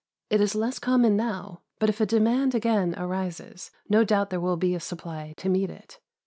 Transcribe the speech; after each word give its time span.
It 0.31 0.41
is 0.41 0.55
less 0.55 0.79
common 0.79 1.15
now, 1.15 1.61
but 1.77 1.87
if 1.87 2.01
a 2.01 2.07
demand 2.07 2.55
again 2.55 2.95
arises, 2.97 3.69
no 3.87 4.03
doubt 4.03 4.31
there 4.31 4.41
will 4.41 4.57
be 4.57 4.73
a 4.73 4.79
supply 4.79 5.35
to 5.37 5.47
meet 5.47 5.69
it. 5.69 5.99